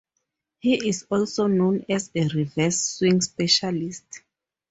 He 0.57 0.89
is 0.89 1.05
also 1.11 1.45
known 1.45 1.85
as 1.87 2.09
a 2.15 2.27
"reverse 2.29 2.81
swing 2.81 3.21
specialist". 3.21 4.23